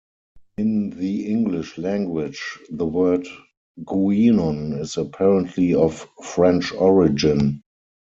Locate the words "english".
1.27-1.77